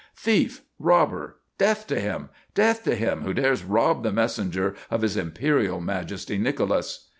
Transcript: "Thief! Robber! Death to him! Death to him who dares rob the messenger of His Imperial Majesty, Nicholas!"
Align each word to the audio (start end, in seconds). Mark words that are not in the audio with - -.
"Thief! 0.15 0.63
Robber! 0.79 1.35
Death 1.59 1.85
to 1.85 1.99
him! 1.99 2.29
Death 2.55 2.83
to 2.85 2.95
him 2.95 3.21
who 3.21 3.35
dares 3.35 3.63
rob 3.63 4.01
the 4.01 4.11
messenger 4.11 4.73
of 4.89 5.03
His 5.03 5.15
Imperial 5.15 5.79
Majesty, 5.79 6.39
Nicholas!" 6.39 7.07